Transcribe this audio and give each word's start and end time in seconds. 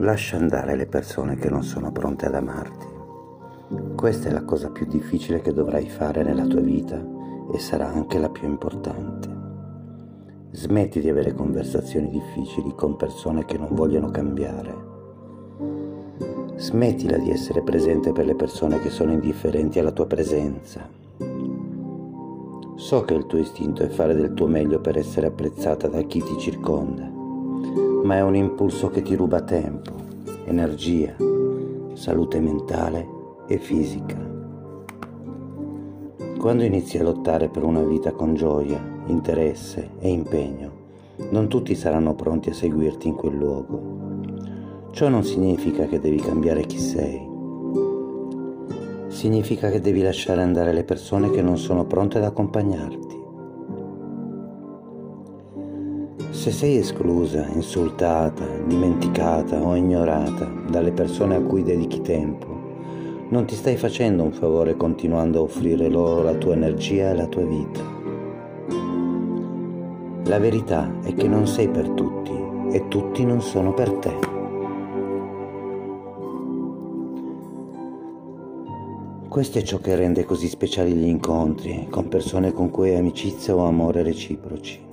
Lascia 0.00 0.38
andare 0.38 0.76
le 0.76 0.86
persone 0.86 1.36
che 1.36 1.50
non 1.50 1.62
sono 1.62 1.92
pronte 1.92 2.24
ad 2.24 2.34
amarti. 2.34 2.86
Questa 3.94 4.30
è 4.30 4.32
la 4.32 4.44
cosa 4.44 4.70
più 4.70 4.86
difficile 4.86 5.42
che 5.42 5.52
dovrai 5.52 5.90
fare 5.90 6.22
nella 6.22 6.46
tua 6.46 6.62
vita 6.62 6.98
e 7.52 7.58
sarà 7.58 7.88
anche 7.88 8.18
la 8.18 8.30
più 8.30 8.48
importante. 8.48 9.28
Smetti 10.52 11.00
di 11.00 11.10
avere 11.10 11.34
conversazioni 11.34 12.08
difficili 12.08 12.72
con 12.74 12.96
persone 12.96 13.44
che 13.44 13.58
non 13.58 13.74
vogliono 13.74 14.10
cambiare. 14.10 14.74
Smettila 16.56 17.18
di 17.18 17.30
essere 17.30 17.60
presente 17.60 18.12
per 18.12 18.24
le 18.24 18.34
persone 18.34 18.80
che 18.80 18.88
sono 18.88 19.12
indifferenti 19.12 19.78
alla 19.78 19.92
tua 19.92 20.06
presenza. 20.06 20.88
So 22.76 23.02
che 23.02 23.12
il 23.12 23.26
tuo 23.26 23.38
istinto 23.38 23.82
è 23.82 23.88
fare 23.88 24.14
del 24.14 24.32
tuo 24.32 24.46
meglio 24.46 24.80
per 24.80 24.96
essere 24.96 25.26
apprezzata 25.26 25.88
da 25.88 26.00
chi 26.00 26.22
ti 26.22 26.38
circonda, 26.38 27.19
ma 28.10 28.16
è 28.16 28.22
un 28.22 28.34
impulso 28.34 28.88
che 28.88 29.02
ti 29.02 29.14
ruba 29.14 29.40
tempo, 29.42 29.92
energia, 30.44 31.14
salute 31.92 32.40
mentale 32.40 33.06
e 33.46 33.56
fisica. 33.58 34.18
Quando 36.36 36.64
inizi 36.64 36.98
a 36.98 37.04
lottare 37.04 37.48
per 37.48 37.62
una 37.62 37.84
vita 37.84 38.10
con 38.10 38.34
gioia, 38.34 38.82
interesse 39.06 39.90
e 40.00 40.08
impegno, 40.08 40.72
non 41.30 41.46
tutti 41.46 41.76
saranno 41.76 42.16
pronti 42.16 42.50
a 42.50 42.52
seguirti 42.52 43.06
in 43.06 43.14
quel 43.14 43.36
luogo. 43.36 43.80
Ciò 44.90 45.08
non 45.08 45.22
significa 45.22 45.84
che 45.84 46.00
devi 46.00 46.18
cambiare 46.18 46.62
chi 46.62 46.78
sei. 46.80 47.28
Significa 49.06 49.70
che 49.70 49.80
devi 49.80 50.02
lasciare 50.02 50.42
andare 50.42 50.72
le 50.72 50.82
persone 50.82 51.30
che 51.30 51.42
non 51.42 51.58
sono 51.58 51.84
pronte 51.84 52.18
ad 52.18 52.24
accompagnarti. 52.24 53.19
Se 56.40 56.52
sei 56.52 56.78
esclusa, 56.78 57.46
insultata, 57.52 58.46
dimenticata 58.64 59.60
o 59.60 59.76
ignorata 59.76 60.46
dalle 60.70 60.90
persone 60.90 61.34
a 61.34 61.42
cui 61.42 61.62
dedichi 61.62 62.00
tempo, 62.00 62.46
non 63.28 63.44
ti 63.44 63.54
stai 63.54 63.76
facendo 63.76 64.22
un 64.22 64.32
favore 64.32 64.74
continuando 64.74 65.38
a 65.38 65.42
offrire 65.42 65.90
loro 65.90 66.22
la 66.22 66.32
tua 66.32 66.54
energia 66.54 67.10
e 67.10 67.14
la 67.14 67.26
tua 67.26 67.44
vita. 67.44 67.80
La 70.30 70.38
verità 70.38 70.90
è 71.02 71.12
che 71.12 71.28
non 71.28 71.46
sei 71.46 71.68
per 71.68 71.90
tutti 71.90 72.32
e 72.70 72.88
tutti 72.88 73.22
non 73.22 73.42
sono 73.42 73.74
per 73.74 73.90
te. 73.98 74.16
Questo 79.28 79.58
è 79.58 79.62
ciò 79.62 79.76
che 79.76 79.94
rende 79.94 80.24
così 80.24 80.48
speciali 80.48 80.94
gli 80.94 81.06
incontri 81.06 81.86
con 81.90 82.08
persone 82.08 82.54
con 82.54 82.70
cui 82.70 82.88
hai 82.88 82.96
amicizia 82.96 83.54
o 83.54 83.66
amore 83.66 84.02
reciproci. 84.02 84.88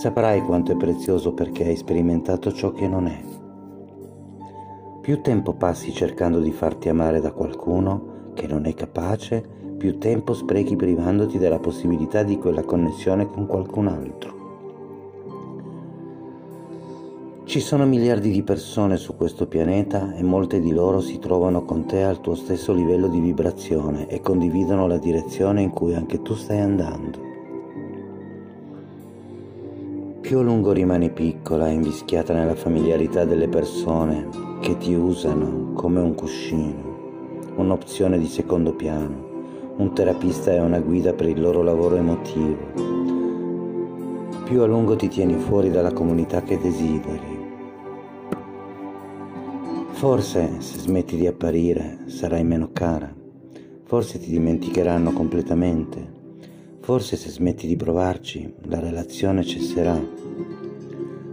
Saprai 0.00 0.40
quanto 0.40 0.72
è 0.72 0.76
prezioso 0.76 1.34
perché 1.34 1.66
hai 1.66 1.76
sperimentato 1.76 2.50
ciò 2.54 2.72
che 2.72 2.88
non 2.88 3.06
è. 3.06 3.20
Più 5.02 5.20
tempo 5.20 5.52
passi 5.52 5.92
cercando 5.92 6.40
di 6.40 6.52
farti 6.52 6.88
amare 6.88 7.20
da 7.20 7.32
qualcuno 7.32 8.30
che 8.32 8.46
non 8.46 8.64
è 8.64 8.72
capace, 8.72 9.44
più 9.76 9.98
tempo 9.98 10.32
sprechi 10.32 10.74
privandoti 10.74 11.36
della 11.36 11.58
possibilità 11.58 12.22
di 12.22 12.38
quella 12.38 12.62
connessione 12.62 13.28
con 13.28 13.44
qualcun 13.44 13.88
altro. 13.88 14.38
Ci 17.44 17.60
sono 17.60 17.84
miliardi 17.84 18.30
di 18.30 18.42
persone 18.42 18.96
su 18.96 19.14
questo 19.16 19.48
pianeta 19.48 20.14
e 20.14 20.22
molte 20.22 20.60
di 20.60 20.72
loro 20.72 21.00
si 21.00 21.18
trovano 21.18 21.66
con 21.66 21.84
te 21.84 22.04
al 22.04 22.22
tuo 22.22 22.36
stesso 22.36 22.72
livello 22.72 23.06
di 23.06 23.20
vibrazione 23.20 24.06
e 24.06 24.22
condividono 24.22 24.86
la 24.86 24.96
direzione 24.96 25.60
in 25.60 25.68
cui 25.68 25.94
anche 25.94 26.22
tu 26.22 26.32
stai 26.32 26.60
andando. 26.60 27.28
Più 30.20 30.38
a 30.38 30.42
lungo 30.42 30.72
rimani 30.72 31.10
piccola 31.10 31.68
e 31.68 31.72
invischiata 31.72 32.34
nella 32.34 32.54
familiarità 32.54 33.24
delle 33.24 33.48
persone 33.48 34.28
che 34.60 34.76
ti 34.76 34.92
usano 34.92 35.72
come 35.72 35.98
un 35.98 36.14
cuscino, 36.14 37.54
un'opzione 37.56 38.18
di 38.18 38.26
secondo 38.26 38.74
piano, 38.74 39.74
un 39.78 39.94
terapista 39.94 40.52
e 40.52 40.60
una 40.60 40.78
guida 40.78 41.14
per 41.14 41.26
il 41.26 41.40
loro 41.40 41.62
lavoro 41.62 41.96
emotivo. 41.96 42.58
Più 44.44 44.60
a 44.60 44.66
lungo 44.66 44.94
ti 44.94 45.08
tieni 45.08 45.36
fuori 45.38 45.70
dalla 45.70 45.92
comunità 45.92 46.42
che 46.42 46.58
desideri. 46.58 47.38
Forse 49.92 50.60
se 50.60 50.78
smetti 50.80 51.16
di 51.16 51.26
apparire 51.26 52.04
sarai 52.06 52.44
meno 52.44 52.68
cara, 52.72 53.12
forse 53.84 54.20
ti 54.20 54.30
dimenticheranno 54.30 55.12
completamente, 55.12 56.19
forse 56.90 57.14
se 57.14 57.30
smetti 57.30 57.68
di 57.68 57.76
provarci 57.76 58.52
la 58.62 58.80
relazione 58.80 59.44
cesserà. 59.44 59.96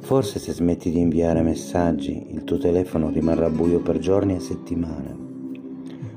Forse 0.00 0.38
se 0.38 0.52
smetti 0.52 0.90
di 0.90 1.00
inviare 1.00 1.40
messaggi, 1.40 2.26
il 2.28 2.44
tuo 2.44 2.58
telefono 2.58 3.08
rimarrà 3.08 3.48
buio 3.48 3.80
per 3.80 3.96
giorni 3.96 4.34
e 4.34 4.40
settimane. 4.40 5.16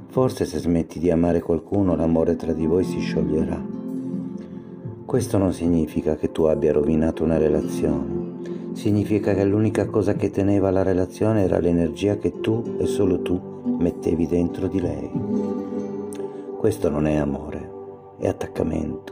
Forse 0.08 0.44
se 0.44 0.58
smetti 0.58 1.00
di 1.00 1.10
amare 1.10 1.40
qualcuno, 1.40 1.96
l'amore 1.96 2.36
tra 2.36 2.52
di 2.52 2.66
voi 2.66 2.84
si 2.84 3.00
scioglierà. 3.00 3.66
Questo 5.06 5.38
non 5.38 5.54
significa 5.54 6.18
che 6.18 6.34
tu 6.34 6.44
abbia 6.44 6.74
rovinato 6.74 7.24
una 7.24 7.38
relazione. 7.38 8.74
Significa 8.74 9.34
che 9.34 9.46
l'unica 9.46 9.86
cosa 9.86 10.14
che 10.14 10.30
teneva 10.30 10.72
la 10.72 10.84
relazione 10.84 11.44
era 11.44 11.58
l'energia 11.58 12.18
che 12.18 12.42
tu 12.42 12.76
e 12.78 12.86
solo 12.86 13.22
tu 13.22 13.40
mettevi 13.80 14.28
dentro 14.28 14.68
di 14.68 14.82
lei. 14.82 15.10
Questo 16.58 16.90
non 16.90 17.08
è 17.08 17.16
amore, 17.16 17.72
è 18.20 18.28
attaccamento. 18.28 19.11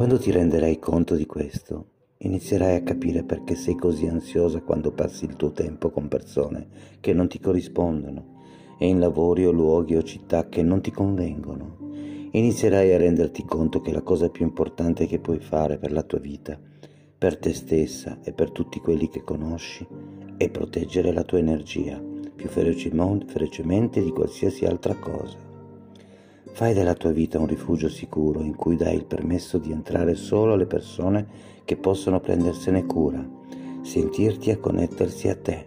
Quando 0.00 0.18
ti 0.18 0.30
renderai 0.30 0.78
conto 0.78 1.14
di 1.14 1.26
questo, 1.26 1.88
inizierai 2.20 2.76
a 2.76 2.82
capire 2.82 3.22
perché 3.22 3.54
sei 3.54 3.74
così 3.74 4.06
ansiosa 4.06 4.62
quando 4.62 4.92
passi 4.92 5.26
il 5.26 5.36
tuo 5.36 5.52
tempo 5.52 5.90
con 5.90 6.08
persone 6.08 6.68
che 7.00 7.12
non 7.12 7.28
ti 7.28 7.38
corrispondono 7.38 8.38
e 8.78 8.86
in 8.86 8.98
lavori 8.98 9.44
o 9.44 9.50
luoghi 9.50 9.96
o 9.96 10.02
città 10.02 10.48
che 10.48 10.62
non 10.62 10.80
ti 10.80 10.90
convengono. 10.90 11.76
Inizierai 12.30 12.94
a 12.94 12.96
renderti 12.96 13.44
conto 13.44 13.82
che 13.82 13.92
la 13.92 14.00
cosa 14.00 14.30
più 14.30 14.46
importante 14.46 15.06
che 15.06 15.18
puoi 15.18 15.38
fare 15.38 15.76
per 15.76 15.92
la 15.92 16.02
tua 16.02 16.18
vita, 16.18 16.58
per 17.18 17.36
te 17.36 17.52
stessa 17.52 18.20
e 18.22 18.32
per 18.32 18.52
tutti 18.52 18.80
quelli 18.80 19.10
che 19.10 19.22
conosci, 19.22 19.86
è 20.38 20.48
proteggere 20.48 21.12
la 21.12 21.24
tua 21.24 21.40
energia 21.40 22.02
più 22.34 22.48
ferocemente 22.48 24.02
di 24.02 24.10
qualsiasi 24.12 24.64
altra 24.64 24.94
cosa. 24.94 25.49
Fai 26.52 26.74
della 26.74 26.94
tua 26.94 27.10
vita 27.10 27.38
un 27.38 27.46
rifugio 27.46 27.88
sicuro 27.88 28.42
in 28.42 28.54
cui 28.54 28.76
dai 28.76 28.94
il 28.94 29.06
permesso 29.06 29.56
di 29.56 29.72
entrare 29.72 30.14
solo 30.14 30.52
alle 30.52 30.66
persone 30.66 31.26
che 31.64 31.76
possono 31.76 32.20
prendersene 32.20 32.84
cura, 32.84 33.26
sentirti 33.80 34.50
e 34.50 34.60
connettersi 34.60 35.28
a 35.28 35.36
te. 35.36 35.66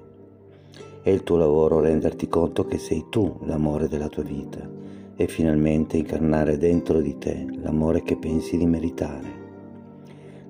È 1.01 1.09
il 1.09 1.23
tuo 1.23 1.38
lavoro 1.38 1.79
renderti 1.79 2.27
conto 2.27 2.66
che 2.66 2.77
sei 2.77 3.05
tu 3.09 3.39
l'amore 3.45 3.88
della 3.88 4.07
tua 4.07 4.21
vita 4.21 4.69
e 5.16 5.27
finalmente 5.27 5.97
incarnare 5.97 6.57
dentro 6.57 7.01
di 7.01 7.17
te 7.17 7.45
l'amore 7.61 8.03
che 8.03 8.17
pensi 8.17 8.55
di 8.57 8.67
meritare. 8.67 9.41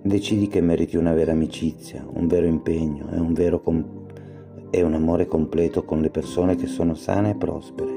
Decidi 0.01 0.47
che 0.47 0.59
meriti 0.59 0.97
una 0.97 1.13
vera 1.13 1.31
amicizia, 1.31 2.05
un 2.05 2.27
vero 2.27 2.47
impegno 2.47 3.09
e 3.13 3.19
un, 3.19 3.31
vero 3.31 3.61
com- 3.61 3.85
e 4.69 4.81
un 4.81 4.93
amore 4.93 5.25
completo 5.25 5.85
con 5.85 6.01
le 6.01 6.09
persone 6.09 6.57
che 6.57 6.67
sono 6.67 6.95
sane 6.95 7.29
e 7.29 7.35
prospere 7.35 7.92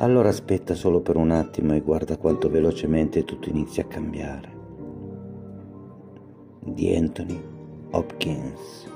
allora 0.00 0.28
aspetta 0.28 0.74
solo 0.74 1.00
per 1.00 1.16
un 1.16 1.30
attimo 1.30 1.74
e 1.74 1.80
guarda 1.80 2.16
quanto 2.16 2.50
velocemente 2.50 3.24
tutto 3.24 3.48
inizia 3.48 3.84
a 3.84 3.86
cambiare. 3.86 4.58
Di 6.64 6.94
Anthony 6.94 7.40
Hopkins 7.90 8.88